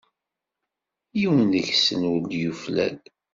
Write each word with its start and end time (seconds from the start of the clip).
Yiwen 1.19 1.49
deg-sen 1.53 2.01
ur-d 2.11 2.31
yuflal. 2.41 2.97